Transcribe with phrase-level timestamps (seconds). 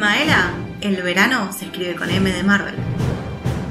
[0.00, 2.74] Maela, el verano se escribe con M de Marvel.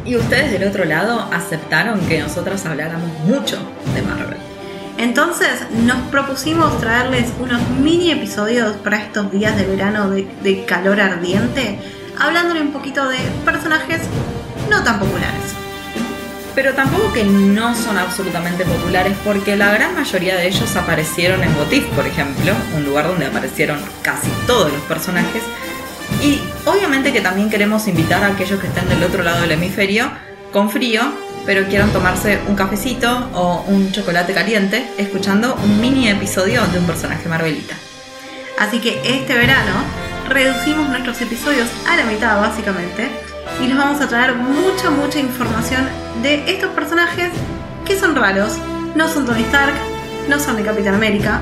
[0.05, 3.57] Y ustedes del otro lado aceptaron que nosotras habláramos mucho
[3.95, 4.37] de Marvel.
[4.99, 5.49] Entonces
[5.87, 11.79] nos propusimos traerles unos mini episodios para estos días de verano de, de calor ardiente,
[12.19, 14.01] hablándole un poquito de personajes
[14.69, 15.55] no tan populares.
[16.53, 21.55] Pero tampoco que no son absolutamente populares, porque la gran mayoría de ellos aparecieron en
[21.55, 25.41] Botif, por ejemplo, un lugar donde aparecieron casi todos los personajes.
[26.21, 30.11] Y obviamente que también queremos invitar a aquellos que estén del otro lado del hemisferio
[30.51, 31.01] con frío,
[31.45, 36.85] pero quieran tomarse un cafecito o un chocolate caliente escuchando un mini episodio de un
[36.85, 37.75] personaje Marvelita.
[38.59, 39.71] Así que este verano
[40.27, 43.09] reducimos nuestros episodios a la mitad básicamente
[43.63, 45.87] y les vamos a traer mucha, mucha información
[46.21, 47.29] de estos personajes
[47.85, 48.57] que son raros.
[48.95, 49.73] No son Tony Stark,
[50.27, 51.39] no son de Capitán América,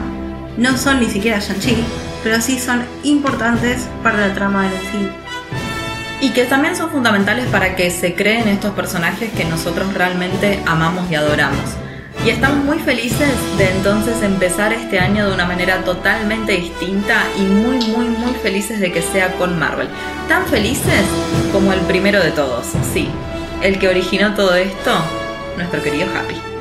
[0.58, 1.78] no son ni siquiera Shang-Chi,
[2.24, 5.10] pero sí son importantes para la trama del MCU.
[6.20, 11.10] Y que también son fundamentales para que se creen estos personajes que nosotros realmente amamos
[11.12, 11.78] y adoramos.
[12.26, 17.42] Y estamos muy felices de entonces empezar este año de una manera totalmente distinta y
[17.42, 19.88] muy, muy, muy felices de que sea con Marvel.
[20.28, 21.04] Tan felices
[21.54, 23.08] como el primero de todos, sí.
[23.62, 24.92] El que originó todo esto,
[25.56, 26.57] nuestro querido Happy.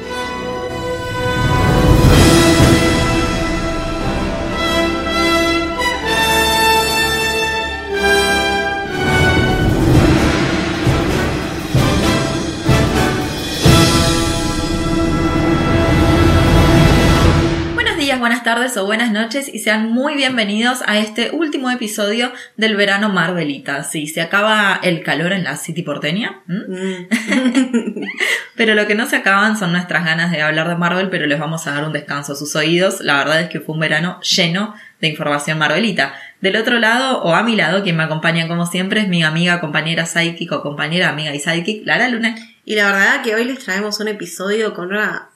[18.67, 23.84] Tardes o buenas noches y sean muy bienvenidos a este último episodio del verano Marvelita.
[23.84, 26.41] Sí, se acaba el calor en la City porteña.
[26.48, 27.06] ¿m?
[28.56, 31.39] Pero lo que no se acaban son nuestras ganas de hablar de Marvel, pero les
[31.39, 33.00] vamos a dar un descanso a sus oídos.
[33.00, 36.15] La verdad es que fue un verano lleno de información Marvelita.
[36.41, 39.60] Del otro lado, o a mi lado, quien me acompaña como siempre es mi amiga,
[39.60, 42.34] compañera psychic o compañera, amiga y psychic, Lara Luna.
[42.65, 45.28] Y la verdad que hoy les traemos un episodio con una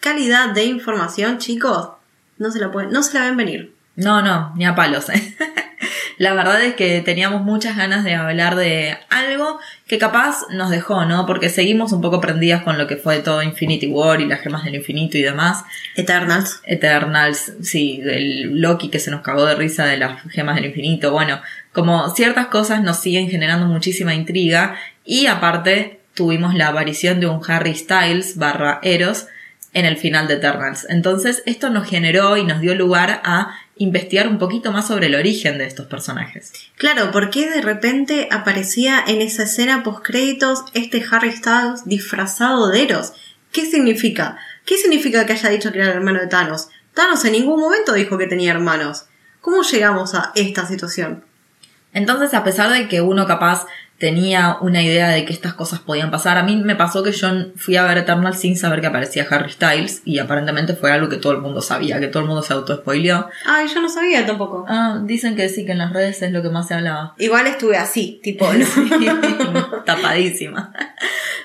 [0.00, 1.97] calidad de información, chicos.
[2.38, 3.72] No se la pueden, no se la ven venir.
[3.96, 5.08] No, no, ni a palos.
[5.08, 5.36] ¿eh?
[6.18, 11.04] La verdad es que teníamos muchas ganas de hablar de algo que capaz nos dejó,
[11.04, 11.26] ¿no?
[11.26, 14.64] Porque seguimos un poco prendidas con lo que fue todo Infinity War y las gemas
[14.64, 15.64] del infinito y demás.
[15.94, 16.60] Eternals.
[16.64, 21.12] Eternals, sí, del Loki que se nos cagó de risa de las gemas del infinito.
[21.12, 21.40] Bueno,
[21.72, 27.40] como ciertas cosas nos siguen generando muchísima intriga y aparte tuvimos la aparición de un
[27.48, 29.28] Harry Styles barra Eros
[29.72, 30.86] en el final de Eternals.
[30.88, 35.14] Entonces esto nos generó y nos dio lugar a investigar un poquito más sobre el
[35.14, 36.52] origen de estos personajes.
[36.76, 42.68] Claro, ¿por qué de repente aparecía en esa escena post créditos este Harry Styles disfrazado
[42.68, 43.12] de Eros?
[43.52, 44.38] ¿Qué significa?
[44.66, 46.68] ¿Qué significa que haya dicho que era el hermano de Thanos?
[46.94, 49.06] Thanos en ningún momento dijo que tenía hermanos.
[49.40, 51.24] ¿Cómo llegamos a esta situación?
[51.94, 53.66] Entonces, a pesar de que uno capaz
[53.98, 57.28] tenía una idea de que estas cosas podían pasar, a mí me pasó que yo
[57.56, 61.16] fui a ver Eternal sin saber que aparecía Harry Styles y aparentemente fue algo que
[61.16, 63.28] todo el mundo sabía, que todo el mundo se auto-spoileó.
[63.44, 64.64] Ay, yo no sabía tampoco.
[64.68, 67.14] Ah, dicen que sí, que en las redes es lo que más se hablaba.
[67.18, 69.82] Igual estuve así, tipo, ¿no?
[69.84, 70.72] tapadísima.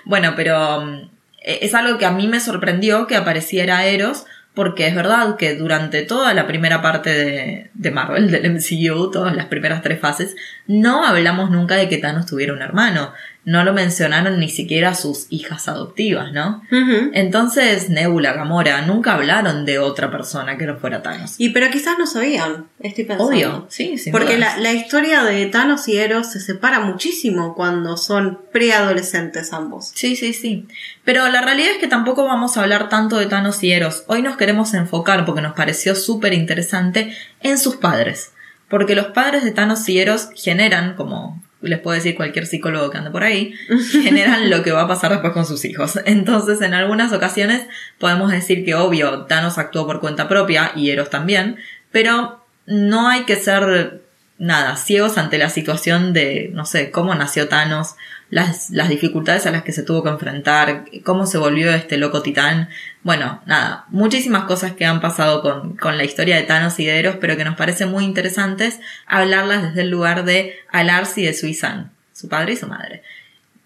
[0.05, 1.09] Bueno, pero um,
[1.41, 6.03] es algo que a mí me sorprendió que apareciera Eros, porque es verdad que durante
[6.03, 10.35] toda la primera parte de, de, Marvel, del MCU, todas las primeras tres fases,
[10.67, 13.13] no hablamos nunca de que Thanos tuviera un hermano.
[13.45, 16.61] No lo mencionaron ni siquiera sus hijas adoptivas, ¿no?
[16.71, 17.11] Uh -huh.
[17.13, 21.35] Entonces, Nebula, Gamora, nunca hablaron de otra persona que no fuera Thanos.
[21.37, 23.33] Y pero quizás no sabían, estoy pensando.
[23.33, 24.11] Obvio, sí, sí.
[24.11, 29.91] Porque la, la, historia de Thanos y Eros se separa muchísimo cuando son preadolescentes ambos.
[29.93, 30.65] Sí, sí, sí.
[31.03, 34.03] Pero la realidad es que tampoco vamos a hablar tanto de Thanos y Eros.
[34.07, 38.31] Hoy nos queremos enfocar, porque nos pareció súper interesante, en sus padres.
[38.69, 42.97] Porque los padres de Thanos y Eros generan, como les puedo decir cualquier psicólogo que
[42.97, 43.53] ande por ahí,
[44.03, 45.99] generan lo que va a pasar después con sus hijos.
[46.05, 47.65] Entonces, en algunas ocasiones
[47.99, 51.57] podemos decir que obvio, Thanos actuó por cuenta propia y Eros también,
[51.91, 54.01] pero no hay que ser
[54.37, 57.95] nada, ciegos ante la situación de, no sé, cómo nació Thanos,
[58.33, 62.69] las, dificultades a las que se tuvo que enfrentar, cómo se volvió este loco titán.
[63.03, 66.97] Bueno, nada, muchísimas cosas que han pasado con, con la historia de Thanos y de
[66.97, 71.33] Eros, pero que nos parecen muy interesantes hablarlas desde el lugar de Alars y de
[71.35, 73.03] Suizan, su padre y su madre.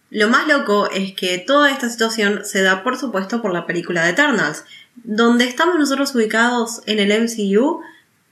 [0.10, 4.04] Lo más loco es que toda esta situación se da, por supuesto, por la película
[4.04, 4.66] de Eternals,
[4.96, 7.82] donde estamos nosotros ubicados en el MCU,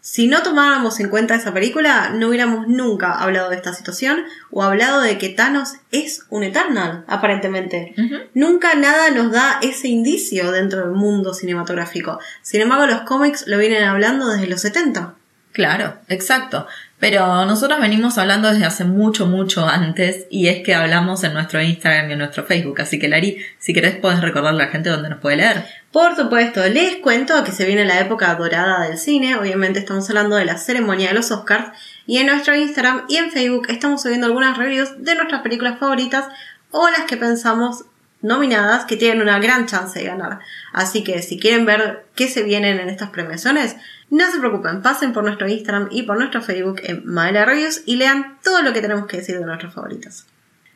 [0.06, 4.62] si no tomáramos en cuenta esa película, no hubiéramos nunca hablado de esta situación o
[4.62, 7.96] hablado de que Thanos es un Eternal, aparentemente.
[7.98, 8.24] Uh -huh.
[8.36, 12.20] Nunca nada nos da ese indicio dentro del mundo cinematográfico.
[12.44, 15.16] Sin embargo, los cómics lo vienen hablando desde los 70.
[15.54, 16.68] Claro, exacto.
[16.98, 21.62] Pero nosotros venimos hablando desde hace mucho, mucho antes y es que hablamos en nuestro
[21.62, 22.80] Instagram y en nuestro Facebook.
[22.80, 25.66] Así que Lari, si querés puedes recordarle a la gente dónde nos puede leer.
[25.92, 29.36] Por supuesto, les cuento que se viene la época dorada del cine.
[29.36, 31.78] Obviamente estamos hablando de la ceremonia de los Oscars.
[32.08, 36.26] Y en nuestro Instagram y en Facebook estamos subiendo algunas reviews de nuestras películas favoritas
[36.72, 37.86] o las que pensamos
[38.22, 40.40] nominadas que tienen una gran chance de ganar.
[40.74, 43.76] Así que si quieren ver qué se vienen en estas premiaciones,
[44.10, 47.96] no se preocupen, pasen por nuestro Instagram y por nuestro Facebook en Maela Reviews y
[47.96, 50.26] lean todo lo que tenemos que decir de nuestros favoritos.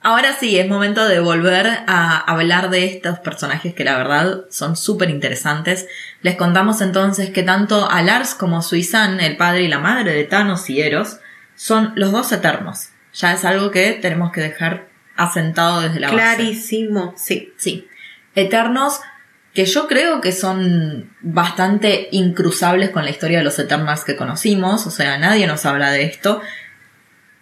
[0.02, 4.78] Ahora sí, es momento de volver a hablar de estos personajes que la verdad son
[4.78, 5.88] súper interesantes.
[6.22, 10.24] Les contamos entonces que tanto a Lars como Suizan, el padre y la madre de
[10.24, 11.20] Thanos y Eros,
[11.56, 12.90] son los dos eternos.
[13.14, 14.88] Ya es algo que tenemos que dejar
[15.18, 16.18] asentado desde la base.
[16.18, 17.54] Clarísimo, sí.
[17.58, 17.86] Sí.
[18.36, 19.02] Eternos
[19.60, 24.88] que yo creo que son bastante incruzables con la historia de los Eternals que conocimos,
[24.88, 26.42] o sea, nadie nos habla de esto.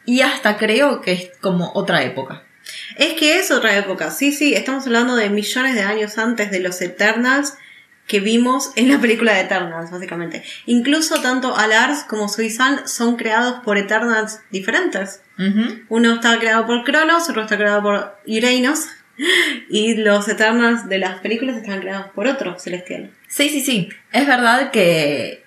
[0.04, 2.42] Y hasta creo que es como otra época.
[2.96, 6.60] Es que es otra época, sí, sí, estamos hablando de millones de años antes de
[6.60, 7.54] los Eternals
[8.08, 10.44] que vimos en la película de Eternals, básicamente.
[10.66, 15.22] Incluso tanto Alars como Suizan son creados por Eternals diferentes.
[15.88, 18.88] Uno está creado por Cronos, otro está creado por Uranus.
[19.70, 23.12] Y los Eternals de las películas están creados por otro celestial.
[23.28, 23.90] Sí, sí, sí.
[24.12, 25.44] Es verdad que.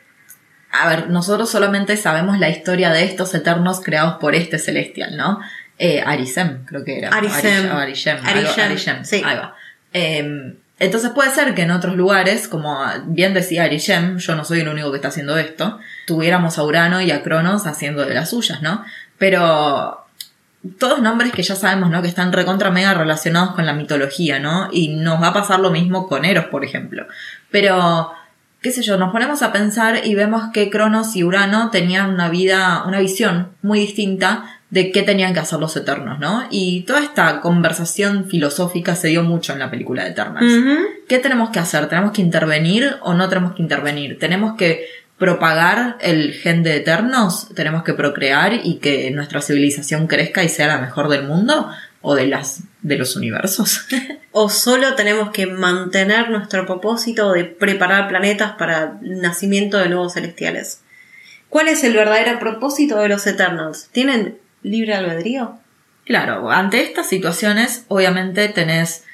[0.72, 5.40] A ver, nosotros solamente sabemos la historia de estos Eternos creados por este celestial, ¿no?
[5.78, 7.08] Eh, Arisem, creo que era.
[7.08, 7.70] Arisem.
[7.72, 8.18] Arishem.
[8.24, 9.04] Arishem.
[9.04, 9.22] Sí.
[9.24, 9.56] Ahí va.
[9.92, 14.60] Em, entonces puede ser que en otros lugares, como bien decía Arishem, yo no soy
[14.60, 18.30] el único que está haciendo esto, tuviéramos a Urano y a Cronos haciendo de las
[18.30, 18.84] suyas, ¿no?
[19.18, 20.06] Pero
[20.78, 22.02] todos nombres que ya sabemos, ¿no?
[22.02, 24.68] Que están recontra mega relacionados con la mitología, ¿no?
[24.72, 27.06] Y nos va a pasar lo mismo con Eros, por ejemplo.
[27.50, 28.12] Pero,
[28.60, 32.28] qué sé yo, nos ponemos a pensar y vemos que Cronos y Urano tenían una
[32.28, 36.46] vida, una visión muy distinta de qué tenían que hacer los Eternos, ¿no?
[36.50, 40.52] Y toda esta conversación filosófica se dio mucho en la película de Eternals.
[41.08, 41.88] ¿Qué tenemos que hacer?
[41.88, 44.18] ¿Tenemos que intervenir o no tenemos que intervenir?
[44.18, 44.86] ¿Tenemos que
[45.20, 47.50] propagar el gen de Eternos?
[47.54, 51.70] ¿Tenemos que procrear y que nuestra civilización crezca y sea la mejor del mundo?
[52.02, 53.86] ¿O de las de los universos?
[54.32, 60.14] ¿O solo tenemos que mantener nuestro propósito de preparar planetas para el nacimiento de nuevos
[60.14, 60.80] celestiales?
[61.48, 63.88] ¿Cuál es el verdadero propósito de los Eternals?
[63.92, 65.58] ¿Tienen libre albedrío.
[66.04, 69.04] Claro, ante estas situaciones, obviamente tenés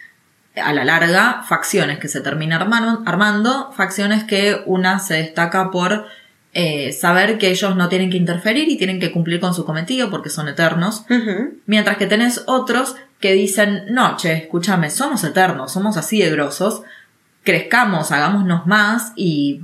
[0.57, 2.63] a la larga facciones que se terminan
[3.07, 6.07] armando, facciones que una se destaca por
[6.53, 10.11] eh, saber que ellos no tienen que interferir y tienen que cumplir con su cometido
[10.11, 11.05] porque son eternos,
[11.67, 16.83] mientras que tenés otros que dicen, no, che, escúchame, somos eternos, somos así de grosos,
[17.45, 19.61] crezcamos, hagámonos más y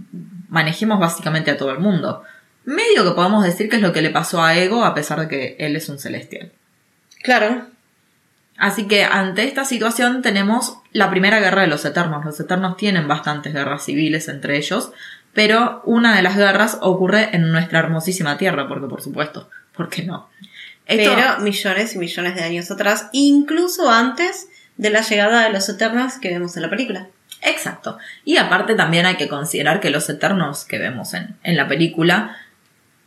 [0.49, 2.23] manejemos básicamente a todo el mundo
[2.65, 5.29] medio que podemos decir que es lo que le pasó a Ego a pesar de
[5.29, 6.53] que él es un celestial.
[7.23, 7.67] Claro.
[8.57, 12.25] Así que ante esta situación tenemos la primera guerra de los Eternos.
[12.25, 14.93] Los Eternos tienen bastantes guerras civiles entre ellos,
[15.33, 20.05] pero una de las guerras ocurre en nuestra hermosísima Tierra, porque por supuesto, ¿por qué
[20.05, 20.29] no?
[20.87, 26.15] Pero millones y millones de años atrás, incluso antes de la llegada de los Eternos
[26.15, 27.09] que vemos en la película.
[27.41, 27.99] Exacto.
[28.25, 32.37] Y aparte también hay que considerar que los Eternos que vemos en, en la película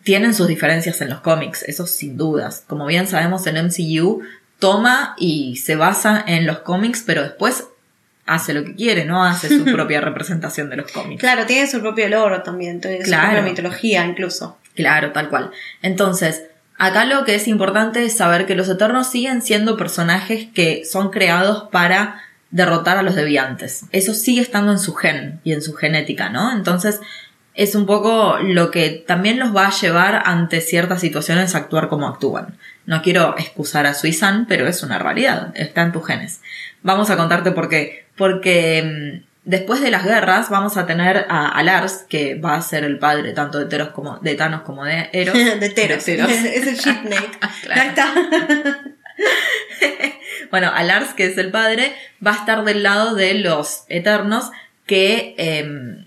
[0.04, 2.64] tienen sus diferencias en los cómics, eso sin dudas.
[2.68, 4.22] Como bien sabemos, en MCU
[4.60, 7.66] toma y se basa en los cómics, pero después
[8.26, 11.20] hace lo que quiere, no hace su propia representación de los cómics.
[11.20, 14.58] Claro, tiene su propio logro también, tiene su propia mitología incluso.
[14.76, 15.52] Claro, tal cual.
[15.82, 16.44] Entonces,
[16.78, 21.12] acá lo que es importante es saber que los Eternos siguen siendo personajes que son
[21.12, 23.86] creados para derrotar a los deviantes.
[23.92, 26.52] Eso sigue estando en su gen y en su genética, ¿no?
[26.52, 27.00] Entonces,
[27.56, 31.88] es un poco lo que también los va a llevar ante ciertas situaciones a actuar
[31.88, 32.58] como actúan.
[32.86, 36.42] No quiero excusar a Suizan, pero es una realidad, está en tus genes.
[36.86, 38.06] Vamos a contarte por qué.
[38.16, 42.84] Porque mm, después de las guerras vamos a tener a, Lars, que va a ser
[42.84, 45.34] el padre tanto de Teros como de Thanos como de Eros.
[45.60, 46.08] de Teros.
[46.08, 47.40] es el shipmate.
[47.72, 48.14] Ahí está.
[50.52, 54.52] bueno, a Lars, que es el padre, va a estar del lado de los Eternos
[54.86, 56.06] que em,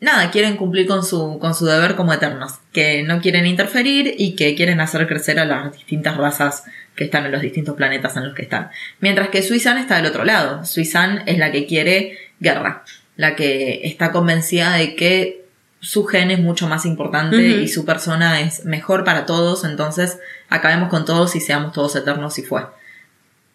[0.00, 4.34] nada, quieren cumplir con su, con su deber como eternos, que no quieren interferir y
[4.34, 6.64] que quieren hacer crecer a las distintas razas
[6.94, 8.70] que están en los distintos planetas en los que están.
[9.00, 10.64] Mientras que Suizan está del otro lado.
[10.64, 12.84] Suizan es la que quiere guerra,
[13.16, 15.44] la que está convencida de que
[15.80, 20.18] su gen es mucho más importante y su persona es mejor para todos, entonces
[20.50, 22.62] acabemos con todos y seamos todos eternos y fue.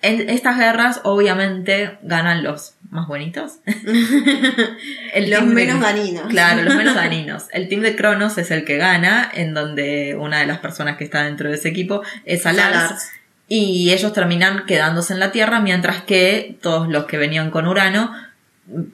[0.02, 3.54] En estas guerras, obviamente, ganan los más bonitos.
[5.14, 6.28] El los menos dañinos.
[6.30, 7.46] Claro, los menos dañinos.
[7.52, 11.04] El team de Cronos es el que gana, en donde una de las personas que
[11.04, 13.10] está dentro de ese equipo es Alars.
[13.48, 18.12] Y ellos terminan quedándose en la Tierra, mientras que todos los que venían con Urano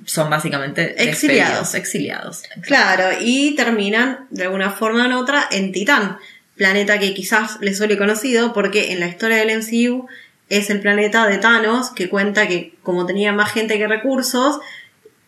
[0.05, 1.75] son básicamente exiliados.
[1.75, 2.43] exiliados.
[2.61, 6.17] Claro, y terminan de alguna forma u otra en Titán,
[6.55, 10.07] planeta que quizás les suele conocido porque en la historia del MCU
[10.51, 14.59] es el planeta de Thanos, que cuenta que como tenía más gente que recursos,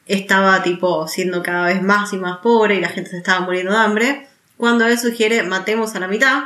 [0.06, 3.72] estaba tipo siendo cada vez más y más pobre y la gente se estaba muriendo
[3.72, 4.28] de hambre,
[4.58, 6.44] cuando él sugiere matemos a la mitad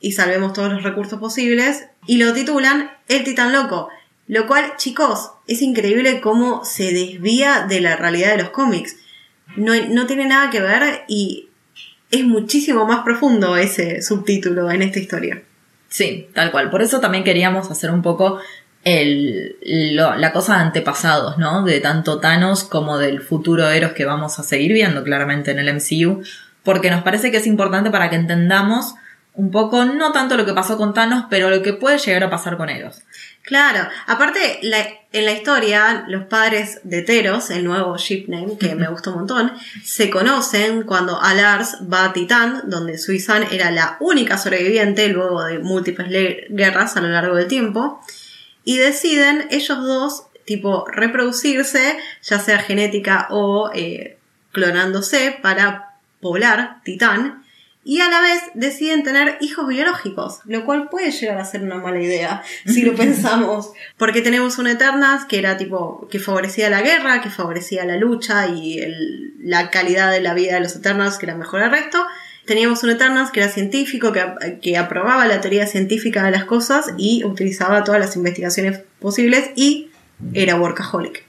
[0.00, 3.90] y salvemos todos los recursos posibles y lo titulan El Titán Loco,
[4.28, 8.96] lo cual, chicos, es increíble cómo se desvía de la realidad de los cómics.
[9.56, 11.50] No, no tiene nada que ver y
[12.10, 15.42] es muchísimo más profundo ese subtítulo en esta historia.
[15.96, 16.68] Sí, tal cual.
[16.68, 18.38] Por eso también queríamos hacer un poco
[18.84, 21.62] el, la cosa de antepasados, ¿no?
[21.62, 25.74] De tanto Thanos como del futuro Eros que vamos a seguir viendo claramente en el
[25.74, 26.22] MCU,
[26.62, 28.96] porque nos parece que es importante para que entendamos
[29.32, 32.28] un poco, no tanto lo que pasó con Thanos, pero lo que puede llegar a
[32.28, 33.02] pasar con Eros.
[33.46, 34.58] Claro, aparte
[35.12, 39.52] en la historia, los padres de Teros, el nuevo shipname, que me gustó un montón,
[39.84, 45.60] se conocen cuando Alars va a Titán, donde Suizan era la única sobreviviente luego de
[45.60, 46.08] múltiples
[46.50, 48.00] guerras a lo largo del tiempo,
[48.64, 54.18] y deciden ellos dos, tipo, reproducirse, ya sea genética o eh,
[54.50, 57.45] clonándose, para poblar Titán
[57.86, 61.76] y a la vez deciden tener hijos biológicos, lo cual puede llegar a ser una
[61.76, 66.82] mala idea si lo pensamos, porque tenemos un Eternas que era tipo que favorecía la
[66.82, 68.82] guerra, que favorecía la lucha y
[69.40, 72.04] la calidad de la vida de los Eternas que era mejor al resto.
[72.44, 76.86] Teníamos un Eternas que era científico, que, que aprobaba la teoría científica de las cosas
[76.98, 79.90] y utilizaba todas las investigaciones posibles y
[80.34, 81.24] era workaholic.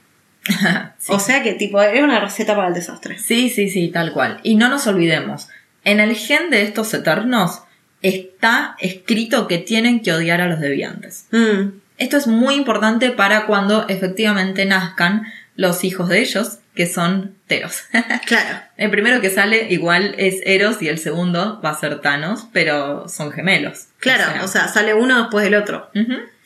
[1.08, 3.18] O sea que tipo era una receta para el desastre.
[3.18, 4.40] Sí, sí, sí, tal cual.
[4.42, 5.48] Y no nos olvidemos,
[5.88, 7.62] en el gen de estos eternos
[8.02, 11.26] está escrito que tienen que odiar a los deviantes.
[11.30, 11.78] Mm.
[11.96, 15.26] Esto es muy importante para cuando efectivamente nazcan
[15.56, 17.84] los hijos de ellos, que son Teros.
[18.26, 18.60] claro.
[18.76, 23.08] El primero que sale igual es Eros y el segundo va a ser Thanos, pero
[23.08, 23.86] son gemelos.
[23.98, 25.90] Claro, o sea, sale uno después del otro.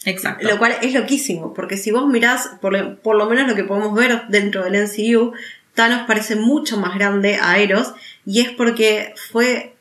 [0.04, 0.48] Exacto.
[0.48, 3.64] Lo cual es loquísimo, porque si vos mirás, por lo, por lo menos lo que
[3.64, 5.34] podemos ver dentro del NCU,
[5.74, 7.92] Thanos parece mucho más grande a Eros
[8.24, 9.74] y es porque fue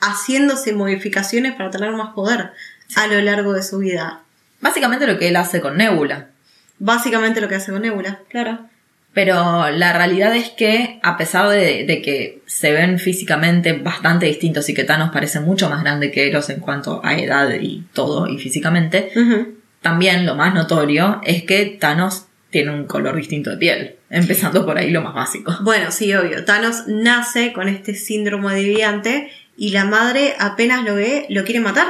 [0.00, 2.52] haciéndose modificaciones para tener más poder
[2.94, 4.22] a lo largo de su vida.
[4.60, 6.28] Básicamente lo que él hace con Nebula.
[6.78, 8.60] Básicamente lo que hace con Nebula, claro.
[9.16, 14.74] Pero la realidad es que, a pesar de, que se ven físicamente bastante distintos y
[14.74, 18.36] que Thanos parece mucho más grande que Eros en cuanto a edad y todo, y
[18.36, 19.12] físicamente,
[19.80, 22.25] también lo más notorio es que Thanos
[22.56, 23.96] tiene un color distinto de piel.
[24.08, 25.54] Empezando por ahí lo más básico.
[25.60, 26.42] Bueno, sí, obvio.
[26.46, 31.86] Thanos nace con este síndrome deviante y la madre apenas lo ve, lo quiere matar.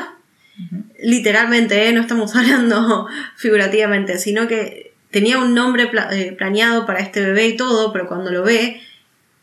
[1.00, 1.92] Literalmente, ¿eh?
[1.92, 3.06] no estamos hablando
[3.37, 8.32] figurativamente, sino que tenía un nombre eh, planeado para este bebé y todo, pero cuando
[8.32, 8.80] lo ve,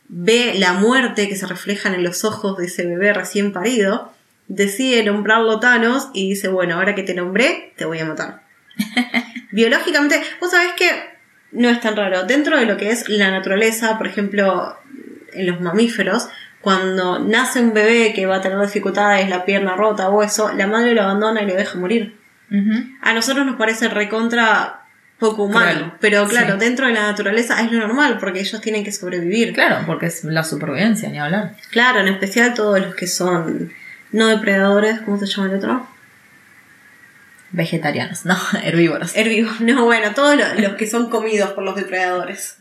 [0.09, 4.11] ve la muerte que se refleja en los ojos de ese bebé recién parido,
[4.49, 8.43] decide nombrarlo Thanos y dice, bueno, ahora que te nombré, te voy a matar.
[9.53, 11.12] Biológicamente, vos sabés que
[11.53, 12.23] no es tan raro.
[12.23, 14.77] Dentro de lo que es la naturaleza, por ejemplo,
[15.31, 16.27] en los mamíferos,
[16.61, 20.67] cuando nace un bebé que va a tener dificultades, la pierna rota o eso, la
[20.67, 22.17] madre lo abandona y lo deja morir.
[23.01, 24.81] A nosotros nos parece recontra
[25.17, 28.91] poco humano, pero claro, dentro de la naturaleza es lo normal porque ellos tienen que
[28.91, 29.53] sobrevivir.
[29.53, 31.55] Claro, porque es la supervivencia, ni hablar.
[31.71, 33.73] Claro, en especial todos los que son
[34.11, 35.87] no depredadores, ¿cómo se llama el otro?
[37.53, 39.15] Vegetarianos, no, herbívoros.
[39.15, 42.57] Herbívoros, no, bueno, todos los, que son comidos por los depredadores.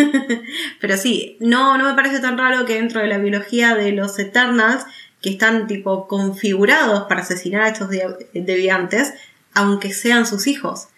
[0.80, 4.16] Pero sí, no, no me parece tan raro que dentro de la biología de los
[4.20, 4.86] Eternals,
[5.20, 7.88] que están tipo configurados para asesinar a estos
[8.32, 9.14] deviantes,
[9.52, 10.88] aunque sean sus hijos.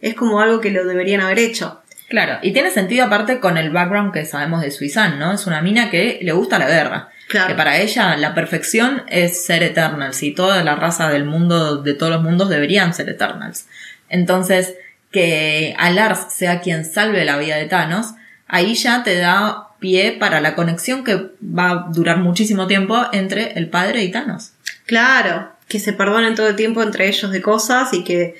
[0.00, 1.82] Es como algo que lo deberían haber hecho.
[2.08, 5.32] Claro, y tiene sentido aparte con el background que sabemos de Suizan, ¿no?
[5.32, 7.08] Es una mina que le gusta la guerra.
[7.28, 11.94] Que para ella la perfección es ser Eternals y toda la raza del mundo, de
[11.94, 13.66] todos los mundos deberían ser Eternals.
[14.08, 14.74] Entonces,
[15.10, 18.14] que Alars sea quien salve la vida de Thanos,
[18.46, 23.52] ahí ya te da pie para la conexión que va a durar muchísimo tiempo entre
[23.58, 24.52] el padre y Thanos.
[24.86, 28.36] Claro, que se perdonen todo el tiempo entre ellos de cosas y que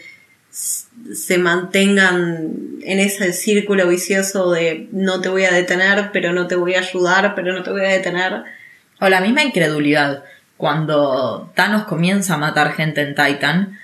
[0.55, 2.49] se mantengan
[2.83, 6.79] en ese círculo vicioso de no te voy a detener, pero no te voy a
[6.81, 8.45] ayudar, pero no te voy a detener.
[9.01, 10.23] O la misma incredulidad.
[10.57, 13.81] Cuando Thanos comienza a matar gente en Titan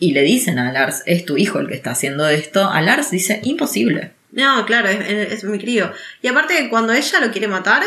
[0.00, 3.12] y le dicen a Lars, es tu hijo el que está haciendo esto, a Lars
[3.12, 4.10] dice, imposible.
[4.32, 5.92] No, claro, es, es- es mi crío.
[6.20, 7.82] Y aparte, cuando ella lo quiere matar,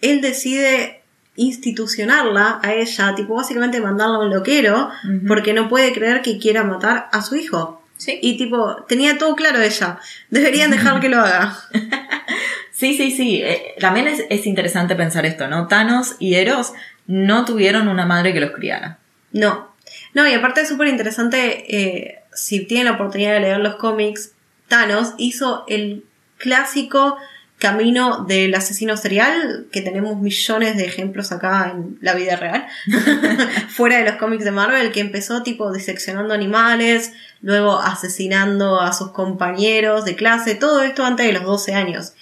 [0.00, 0.95] él decide
[1.36, 4.90] institucionarla a ella, tipo básicamente mandarla a un loquero,
[5.28, 7.82] porque no puede creer que quiera matar a su hijo.
[7.96, 8.18] Sí.
[8.20, 9.98] Y tipo, tenía todo claro ella.
[10.30, 11.56] Deberían dejar que lo haga.
[12.76, 13.40] Sí, sí, sí.
[13.42, 15.66] Eh, también es, es interesante pensar esto, ¿no?
[15.66, 16.74] Thanos y Eros
[17.06, 18.98] no tuvieron una madre que los criara.
[19.32, 19.72] No.
[20.12, 24.32] No, y aparte es súper interesante, eh, si tienen la oportunidad de leer los cómics,
[24.68, 26.04] Thanos hizo el
[26.36, 27.16] clásico
[27.58, 32.66] camino del asesino serial, que tenemos millones de ejemplos acá en la vida real,
[33.68, 39.10] fuera de los cómics de Marvel, que empezó tipo diseccionando animales, luego asesinando a sus
[39.12, 42.12] compañeros de clase, todo esto antes de los 12 años.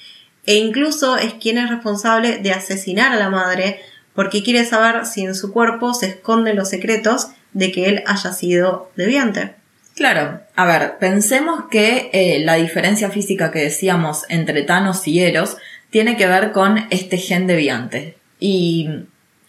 [0.47, 3.81] E incluso es quien es responsable de asesinar a la madre
[4.15, 8.33] porque quiere saber si en su cuerpo se esconden los secretos de que él haya
[8.33, 9.57] sido deviante.
[9.95, 15.57] Claro, a ver, pensemos que eh, la diferencia física que decíamos entre Thanos y Eros
[15.91, 18.19] tiene que ver con este gen deviante.
[18.41, 18.89] ¿Y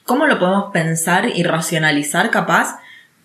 [0.04, 2.78] cómo lo podemos pensar y racionalizar capaz?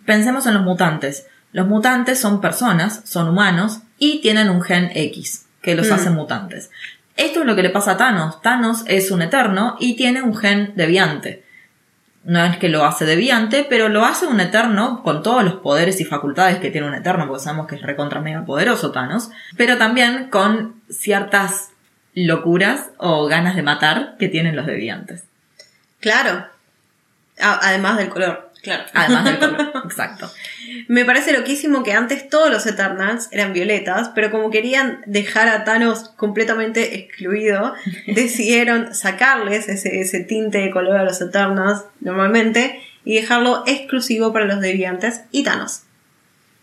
[0.07, 1.27] Pensemos en los mutantes.
[1.53, 5.93] Los mutantes son personas, son humanos y tienen un gen X que los Mm.
[5.93, 6.71] hace mutantes.
[7.17, 8.41] Esto es lo que le pasa a Thanos.
[8.41, 11.45] Thanos es un eterno y tiene un gen deviante.
[12.23, 16.01] No es que lo hace deviante, pero lo hace un eterno con todos los poderes
[16.01, 19.79] y facultades que tiene un eterno, porque sabemos que es recontra mega poderoso Thanos, pero
[19.79, 21.71] también con ciertas
[22.15, 25.25] locuras o ganas de matar que tienen los deviantes.
[26.01, 26.47] Claro.
[27.39, 28.85] Además del color, claro.
[28.93, 29.73] Además del color.
[29.85, 30.31] Exacto.
[30.89, 35.65] Me parece loquísimo que antes todos los Eternals eran violetas, pero como querían dejar a
[35.65, 37.75] Thanos completamente excluido,
[38.07, 44.45] decidieron sacarles ese, ese tinte de color a los Eternals normalmente y dejarlo exclusivo para
[44.45, 45.83] los deviantes y Thanos.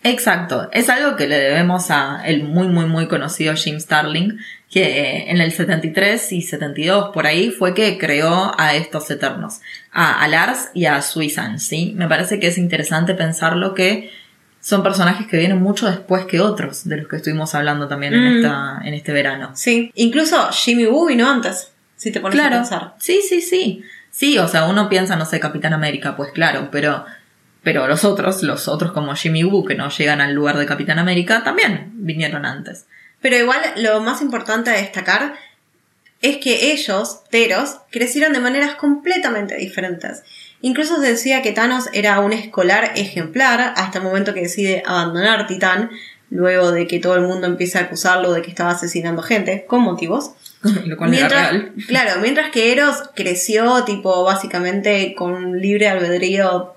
[0.04, 0.70] Exacto.
[0.72, 4.38] Es algo que le debemos a el muy, muy, muy conocido Jim Starling,
[4.70, 9.60] que eh, en el 73 y 72 por ahí fue que creó a estos eternos,
[9.92, 11.94] a, a Lars y a Suizan, ¿sí?
[11.98, 14.12] Me parece que es interesante pensarlo que
[14.60, 18.24] son personajes que vienen mucho después que otros, de los que estuvimos hablando también en,
[18.24, 18.38] Mm.
[18.38, 19.52] esta, en este verano.
[19.56, 22.94] Sí, incluso Jimmy Woo vino antes, si te pones a pensar.
[23.00, 23.84] Sí, sí, sí.
[24.12, 27.06] Sí, o sea, uno piensa, no sé, Capitán América, pues claro, pero,
[27.68, 31.00] pero los otros, los otros como Jimmy Woo, que no llegan al lugar de Capitán
[31.00, 32.86] América, también vinieron antes.
[33.22, 35.34] Pero igual lo más importante a destacar
[36.22, 40.24] es que ellos, Teros, crecieron de maneras completamente diferentes.
[40.62, 45.46] Incluso se decía que Thanos era un escolar ejemplar hasta el momento que decide abandonar
[45.46, 45.90] Titán,
[46.30, 49.82] luego de que todo el mundo empieza a acusarlo de que estaba asesinando gente, con
[49.82, 50.32] motivos.
[50.86, 51.74] Lo cual era Mientras, real.
[51.86, 56.77] claro, mientras que Eros creció, tipo, básicamente con libre albedrío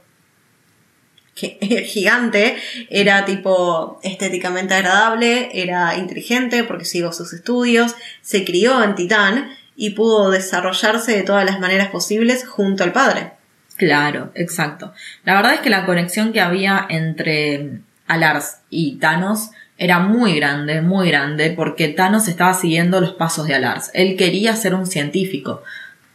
[1.85, 2.57] gigante,
[2.89, 9.91] era tipo estéticamente agradable, era inteligente porque siguió sus estudios, se crió en Titán y
[9.91, 13.33] pudo desarrollarse de todas las maneras posibles junto al padre.
[13.77, 14.93] Claro, exacto.
[15.25, 20.83] La verdad es que la conexión que había entre Alars y Thanos era muy grande,
[20.83, 23.91] muy grande, porque Thanos estaba siguiendo los pasos de Alars.
[23.95, 25.63] Él quería ser un científico,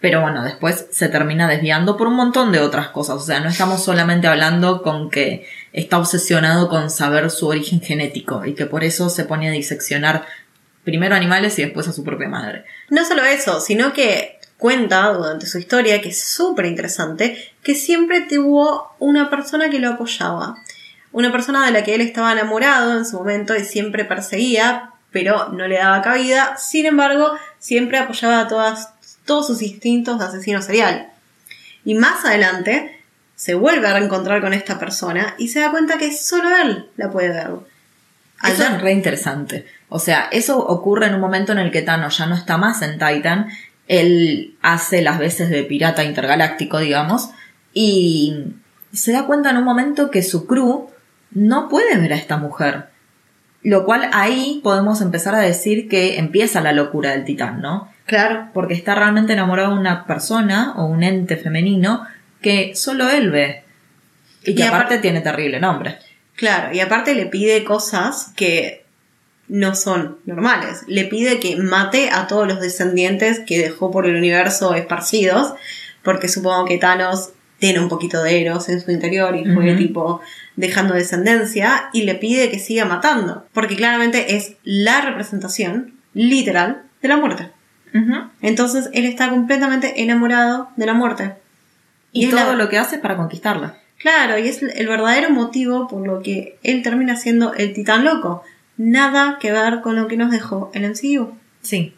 [0.06, 3.16] pero bueno, después se termina desviando por un montón de otras cosas.
[3.16, 8.46] O sea, no estamos solamente hablando con que está obsesionado con saber su origen genético
[8.46, 10.28] y que por eso se pone a diseccionar
[10.84, 12.66] primero animales y después a su propia madre.
[12.92, 18.22] No solo eso, sino que cuenta durante su historia, que es súper interesante, que siempre
[18.22, 20.58] tuvo una persona que lo apoyaba.
[21.14, 25.50] Una persona de la que él estaba enamorado en su momento y siempre perseguía, pero
[25.50, 26.58] no le daba cabida.
[26.58, 28.95] Sin embargo, siempre apoyaba a todas,
[29.26, 31.10] todos sus instintos de asesino serial.
[31.84, 33.04] Y más adelante,
[33.36, 37.12] se vuelve a reencontrar con esta persona y se da cuenta que solo él la
[37.12, 37.50] puede ver.
[38.44, 39.66] Eso es re interesante.
[39.90, 42.82] O sea, eso ocurre en un momento en el que Thanos ya no está más
[42.82, 43.48] en Titan.
[43.88, 47.30] Él hace las veces de pirata intergaláctico, digamos,
[47.74, 48.54] y
[48.94, 50.90] se da cuenta en un momento que su crew
[51.32, 52.90] no puede ver a esta mujer.
[53.62, 57.90] Lo cual ahí podemos empezar a decir que empieza la locura del titán, ¿no?
[58.06, 62.06] Claro, Porque está realmente enamorado de una persona o un ente femenino
[62.42, 63.64] que solo él ve.
[64.44, 65.98] Y que aparte aparte- tiene terrible nombre.
[66.36, 68.86] Claro, y aparte le pide cosas que
[69.48, 70.82] no son normales.
[70.88, 75.54] Le pide que mate a todos los descendientes que dejó por el universo esparcidos,
[76.04, 80.22] porque supongo que Thanos tiene un poquito de Eros en su interior y fue tipo
[80.56, 87.08] dejando descendencia, y le pide que siga matando, porque claramente es la representación literal de
[87.08, 87.50] la muerte.
[88.42, 91.34] Entonces él está completamente enamorado de la muerte.
[92.12, 93.78] Y, es todo la- lo que hace es para conquistarla.
[93.98, 98.44] Claro, y es el verdadero motivo por lo que él termina siendo el titán loco.
[98.78, 101.34] Nada que ver con lo que nos dejó el MCU.
[101.62, 101.94] Sí.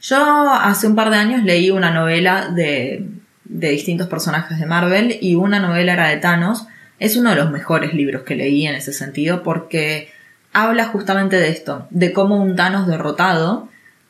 [0.00, 3.06] Yo hace un par de años leí una novela de,
[3.44, 6.66] de distintos personajes de Marvel y una novela era de Thanos.
[7.00, 10.10] Es uno de los mejores libros que leí en ese sentido porque
[10.52, 13.68] habla justamente de esto, de cómo un Thanos derrotado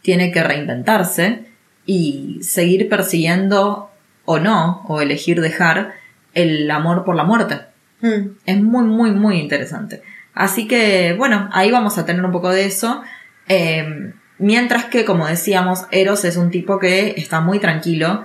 [0.08, 1.44] tiene que reinventarse
[1.84, 3.90] y seguir persiguiendo
[4.24, 5.96] o no, o elegir dejar
[6.32, 7.60] el amor por la muerte.
[8.00, 8.30] Mm.
[8.46, 10.00] Es muy, muy, muy interesante.
[10.32, 13.02] Así que, bueno, ahí vamos a tener un poco de eso.
[13.48, 18.24] Eh, mientras que, como decíamos, Eros es un tipo que está muy tranquilo.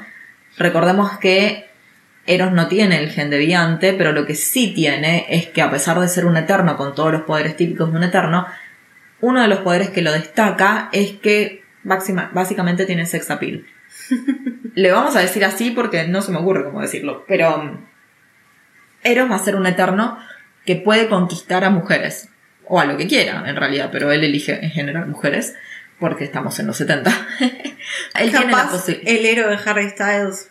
[0.58, 1.65] Recordemos que
[2.26, 6.00] Eros no tiene el gen deviante, pero lo que sí tiene es que a pesar
[6.00, 8.48] de ser un eterno con todos los poderes típicos de un eterno,
[9.19, 13.65] uno de los poderes que lo destaca es que máxima- básicamente tiene sex appeal.
[14.76, 17.86] Le vamos a decir así porque no se me ocurre cómo decirlo, pero um,
[19.04, 20.17] Eros va a ser un eterno
[20.65, 22.30] que puede conquistar a mujeres,
[22.65, 25.56] o a lo que quiera en realidad, pero él elige en general mujeres
[26.00, 27.12] porque estamos en los 70.
[28.19, 28.69] él tiene la
[29.04, 30.50] el héroe de Harry Styles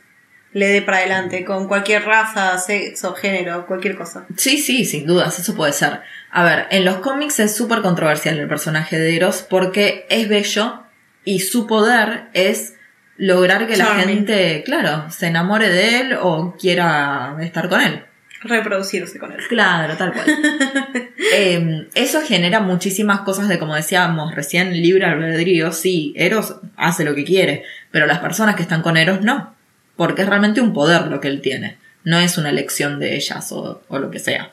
[0.52, 4.26] le dé para adelante con cualquier raza, sexo, género, cualquier cosa.
[4.36, 6.00] Sí, sí, sin dudas, eso puede ser.
[6.30, 10.81] A ver, en los cómics es súper controversial el personaje de Eros porque es bello
[11.24, 12.74] y su poder es
[13.16, 18.02] lograr que la gente, claro, se enamore de él o quiera estar con él.
[18.42, 19.38] Reproducirse con él.
[19.48, 20.26] Claro, tal cual.
[21.34, 25.72] Eh, eso genera muchísimas cosas de, como decíamos recién, libre albedrío.
[25.72, 29.54] Sí, Eros hace lo que quiere, pero las personas que están con Eros no.
[29.96, 31.78] Porque es realmente un poder lo que él tiene.
[32.04, 34.50] No es una elección de ellas o, o lo que sea.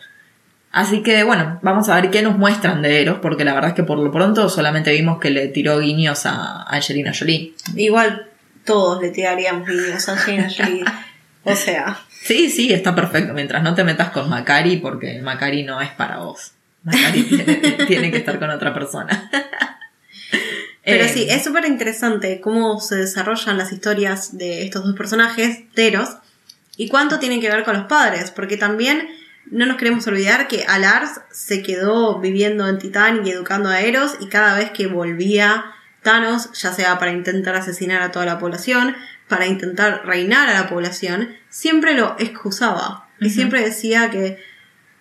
[0.71, 3.75] Así que bueno, vamos a ver qué nos muestran de Eros, porque la verdad es
[3.75, 7.53] que por lo pronto solamente vimos que le tiró guiños a Angelina Jolie.
[7.75, 8.27] Igual
[8.65, 10.85] todos le tiraríamos niños a Angelina Jolie.
[11.43, 15.81] O sea, Sí, sí, está perfecto, mientras no te metas con Macari, porque Macari no
[15.81, 16.51] es para vos.
[16.83, 19.29] Macari tiene, tiene que estar con otra persona.
[20.83, 25.63] pero Eh, sí, es súper interesante cómo se desarrollan las historias de estos dos personajes,
[25.73, 26.17] Teros,
[26.75, 29.07] y cuánto tienen que ver con los padres, porque también
[29.51, 34.17] no nos queremos olvidar que Alars se quedó viviendo en Titán y educando a Eros,
[34.19, 35.65] y cada vez que volvía
[36.01, 38.95] Thanos, ya sea para intentar asesinar a toda la población,
[39.27, 43.07] para intentar reinar a la población, siempre lo excusaba.
[43.19, 44.41] Y siempre decía que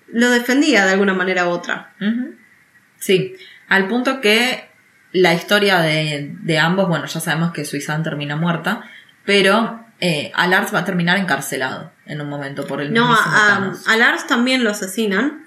[0.08, 1.94] lo defendía de alguna manera u otra.
[2.98, 3.36] Sí,
[3.68, 4.68] al punto que
[5.12, 8.90] la historia de, de ambos, bueno, ya sabemos que Suizan termina muerta,
[9.24, 13.48] pero eh, Alars va a terminar encarcelado en un momento por el No, a, a-
[13.60, 13.88] Thanos.
[13.88, 15.44] a Lars también lo asesinan.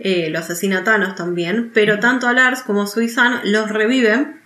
[0.00, 1.72] eh, lo asesina Thanos también.
[1.74, 4.40] Pero tanto a Lars como Suizan los reviven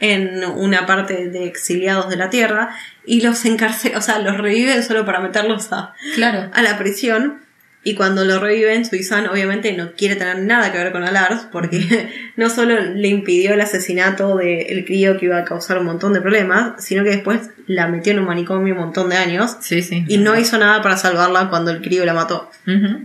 [0.00, 2.74] en una parte de exiliados de la Tierra.
[3.06, 6.50] Y los encarcelan, o sea, los reviven solo para meterlos a, Claro.
[6.52, 7.40] a la prisión.
[7.88, 12.10] Y cuando lo reviven, Suizan obviamente no quiere tener nada que ver con Alars porque
[12.36, 16.20] no solo le impidió el asesinato del crío que iba a causar un montón de
[16.20, 20.04] problemas, sino que después la metió en un manicomio un montón de años Sí, sí.
[20.06, 22.50] y no hizo nada para salvarla cuando el crío la mató.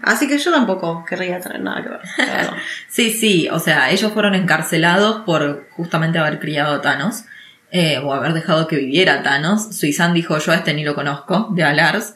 [0.01, 1.99] Así que yo tampoco querría tener nada que ver.
[2.17, 2.53] la verdad.
[2.89, 7.23] Sí, sí, o sea, ellos fueron encarcelados por justamente haber criado a Thanos,
[7.71, 9.73] eh, o haber dejado que viviera Thanos.
[9.77, 12.15] Suizan dijo, yo a este ni lo conozco, de Alars,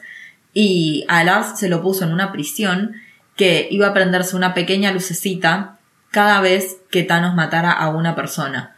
[0.60, 2.96] y a Alars se lo puso en una prisión
[3.36, 5.78] que iba a prenderse una pequeña lucecita
[6.10, 8.74] cada vez que Thanos matara a una persona.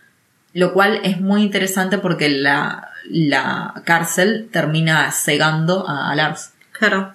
[0.53, 6.51] Lo cual es muy interesante porque la, la cárcel termina cegando a Alars.
[6.73, 7.15] claro.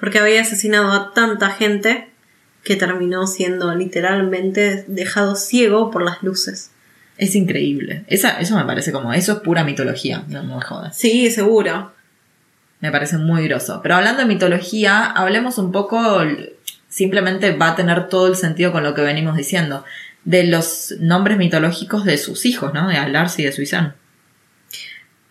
[0.00, 2.10] Porque había asesinado a tanta gente
[2.64, 6.72] que terminó siendo literalmente dejado ciego por las luces.
[7.18, 8.02] Es increíble.
[8.08, 10.96] Esa, eso me parece como, eso es pura mitología, no me jodas.
[10.96, 11.92] Sí, seguro.
[12.82, 13.80] Me parece muy groso.
[13.80, 16.20] Pero hablando de mitología, hablemos un poco,
[16.88, 19.84] simplemente va a tener todo el sentido con lo que venimos diciendo,
[20.24, 22.88] de los nombres mitológicos de sus hijos, ¿no?
[22.88, 23.94] De Alars y de Suizan.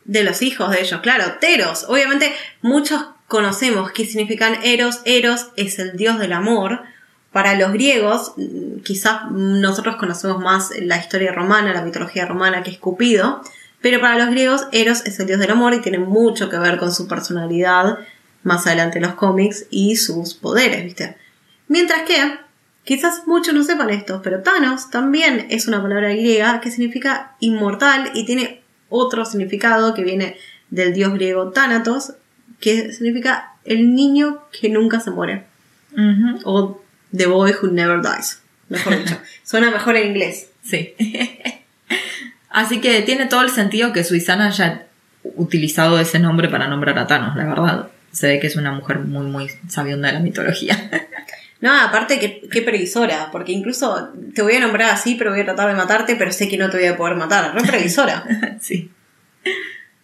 [0.05, 1.85] De los hijos de ellos, claro, Teros.
[1.89, 5.01] Obviamente muchos conocemos qué significan Eros.
[5.03, 6.83] Eros es el dios del amor.
[7.33, 12.71] Para los griegos, mm, quizás nosotros conocemos más la historia romana, la mitología romana, que
[12.71, 13.41] es Cupido.
[13.81, 16.77] Pero para los griegos, Eros es el dios del amor y tiene mucho que ver
[16.77, 17.99] con su personalidad
[18.43, 21.17] más adelante en los cómics y sus poderes, ¿viste?
[21.67, 22.37] Mientras que,
[22.83, 28.11] quizás muchos no sepan esto, pero Thanos también es una palabra griega que significa inmortal
[28.13, 30.37] y tiene otro significado que viene
[30.69, 32.13] del dios griego Thanatos,
[32.59, 35.45] que significa el niño que nunca se muere.
[36.43, 36.81] O
[37.15, 38.41] The Boy Who Never Dies.
[38.69, 39.17] Mejor dicho.
[39.43, 40.49] Suena mejor en inglés.
[40.63, 40.95] Sí.
[42.51, 44.87] Así que tiene todo el sentido que Suizan haya
[45.23, 47.87] utilizado ese nombre para nombrar a Thanos, la verdad.
[48.11, 50.77] se ve que es una mujer muy, muy sabionda de la mitología.
[51.61, 55.45] No, aparte que qué previsora, porque incluso te voy a nombrar así, pero voy a
[55.45, 57.53] tratar de matarte, pero sé que no te voy a poder matar.
[57.53, 58.25] Re previsora.
[58.59, 58.89] sí.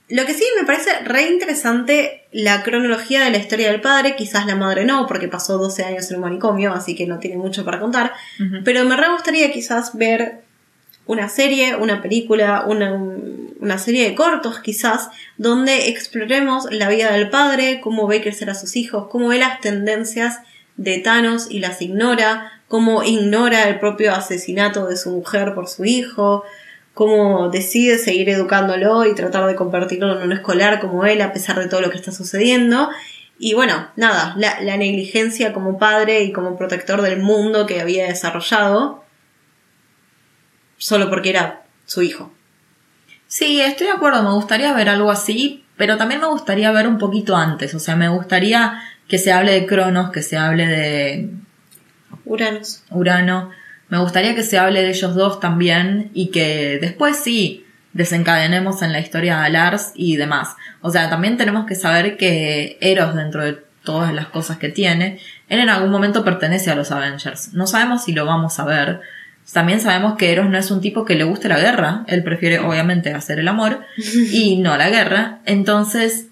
[0.10, 4.46] Lo que sí me parece re interesante la cronología de la historia del padre, quizás
[4.46, 7.66] la madre no, porque pasó 12 años en un manicomio, así que no tiene mucho
[7.66, 8.14] para contar,
[8.64, 10.44] pero me re gustaría quizás ver
[11.08, 12.94] una serie, una película, una,
[13.60, 18.56] una serie de cortos quizás, donde exploremos la vida del padre, cómo ve crecer a
[18.56, 20.42] sus hijos, cómo ve las tendencias
[20.76, 25.86] de Thanos y las ignora, cómo ignora el propio asesinato de su mujer por su
[25.86, 26.44] hijo,
[26.94, 31.58] cómo decide seguir educándolo y tratar de convertirlo en un escolar como él a pesar
[31.58, 32.90] de todo lo que está sucediendo.
[33.40, 38.08] Y bueno, nada, la, la negligencia como padre y como protector del mundo que había
[38.08, 39.07] desarrollado
[40.78, 42.34] solo porque era su hijo.
[43.28, 46.98] Sí, estoy de acuerdo, me gustaría ver algo así, pero también me gustaría ver un
[46.98, 51.30] poquito antes, o sea, me gustaría que se hable de Cronos, que se hable de
[52.26, 52.84] Uranus.
[52.90, 53.52] Urano,
[53.90, 58.92] me gustaría que se hable de ellos dos también y que después sí desencadenemos en
[58.92, 60.56] la historia de Lars y demás.
[60.82, 65.20] O sea, también tenemos que saber que Eros, dentro de todas las cosas que tiene,
[65.48, 67.54] él en algún momento pertenece a los Avengers.
[67.54, 69.02] No sabemos si lo vamos a ver.
[69.54, 72.04] También sabemos que Eros no es un tipo que le guste la guerra.
[72.08, 73.82] Él prefiere, obviamente, hacer el amor
[74.32, 75.40] y no la guerra.
[75.46, 76.28] Entonces,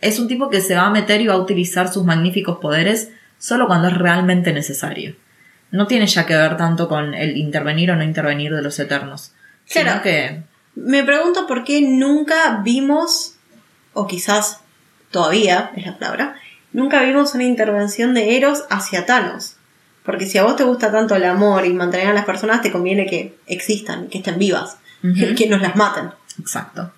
[0.00, 3.10] es un tipo que se va a meter y va a utilizar sus magníficos poderes
[3.38, 5.14] solo cuando es realmente necesario.
[5.70, 9.32] No tiene ya que ver tanto con el intervenir o no intervenir de los Eternos.
[9.68, 10.02] Claro.
[10.02, 10.42] que
[10.74, 13.36] Me pregunto por qué nunca vimos,
[13.92, 14.60] o quizás
[15.10, 16.34] todavía es la palabra,
[16.72, 19.56] nunca vimos una intervención de Eros hacia Thanos.
[20.10, 22.72] Porque si a vos te gusta tanto el amor y mantener a las personas, te
[22.72, 26.10] conviene que existan, que estén vivas, que, que nos las maten.
[26.40, 26.92] Exacto.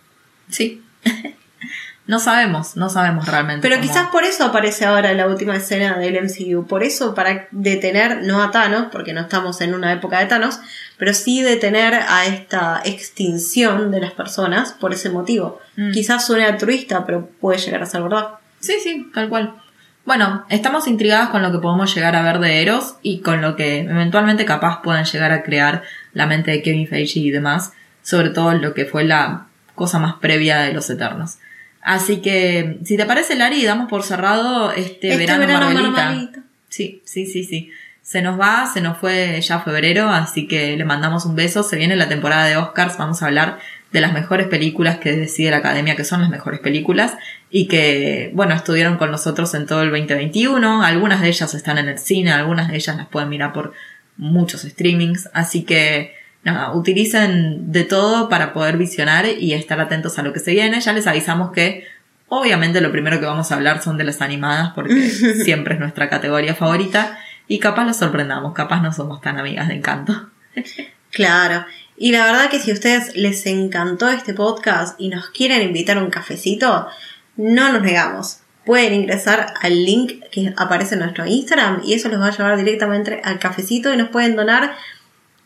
[0.49, 0.83] Sí.
[2.07, 3.63] no sabemos, no sabemos realmente.
[3.63, 6.67] Pero cómo- quizás por eso aparece ahora la última escena del MCU.
[6.67, 10.59] Por eso, para detener, no a Thanos, porque no estamos en una época de Thanos,
[10.97, 15.61] pero sí detener a esta extinción de las personas por ese motivo.
[15.77, 15.93] Mm.
[15.93, 18.29] Quizás suene altruista, pero puede llegar a ser verdad.
[18.61, 19.62] Sí, sí, tal cual.
[20.05, 23.55] Bueno, estamos intrigadas con lo que podemos llegar a ver de Eros y con lo
[23.55, 28.31] que eventualmente capaz puedan llegar a crear la mente de Kevin Feige y demás, sobre
[28.31, 31.39] todo lo que fue la cosa más previa de los Eternos.
[31.81, 35.91] Así que, si te parece, Lari, damos por cerrado este, Este verano, verano Marvelita.
[35.91, 36.43] Marvelita.
[36.69, 37.71] Sí, sí, sí, sí.
[38.03, 41.63] Se nos va, se nos fue ya febrero, así que le mandamos un beso.
[41.63, 43.59] Se viene la temporada de Oscars, vamos a hablar
[43.93, 47.17] de las mejores películas que decide la academia, que son las mejores películas,
[47.51, 50.83] y que, bueno, estuvieron con nosotros en todo el 2021.
[50.83, 53.73] Algunas de ellas están en el cine, algunas de ellas las pueden mirar por
[54.17, 60.23] muchos streamings, así que, nada, utilicen de todo para poder visionar y estar atentos a
[60.23, 60.81] lo que se viene.
[60.81, 61.87] Ya les avisamos que
[62.35, 65.11] Obviamente lo primero que vamos a hablar son de las animadas porque
[65.45, 67.19] siempre es nuestra categoría favorita
[67.53, 70.31] y capaz los sorprendamos, capaz no somos tan amigas de encanto.
[71.11, 71.67] Claro.
[71.99, 75.99] Y la verdad que si a ustedes les encantó este podcast y nos quieren invitar
[75.99, 76.89] a un cafecito,
[77.37, 78.39] no nos negamos.
[78.65, 82.57] Pueden ingresar al link que aparece en nuestro Instagram y eso los va a llevar
[82.57, 84.75] directamente al cafecito y nos pueden donar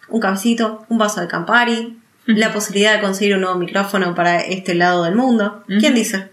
[0.09, 4.77] un cafecito, un vaso de Campari, la posibilidad de conseguir un nuevo micrófono para este
[4.77, 5.65] lado del mundo.
[5.67, 6.31] ¿Quién dice?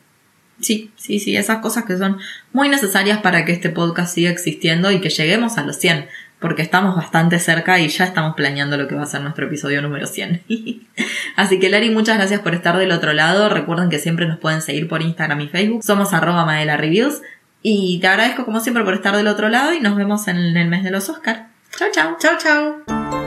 [0.60, 2.18] Sí, sí, sí, esas cosas que son
[2.52, 6.08] muy necesarias para que este podcast siga existiendo y que lleguemos a los 100,
[6.40, 9.82] porque estamos bastante cerca y ya estamos planeando lo que va a ser nuestro episodio
[9.82, 10.44] número 100.
[11.36, 13.50] Así que Lari, muchas gracias por estar del otro lado.
[13.50, 15.84] Recuerden que siempre nos pueden seguir por Instagram y Facebook.
[15.84, 17.22] Somos arroba Maela Reviews.
[17.62, 20.68] Y te agradezco como siempre por estar del otro lado y nos vemos en el
[20.68, 21.48] mes de los Oscar.
[21.78, 22.18] Chao, chao.
[22.20, 23.23] Chau, chau.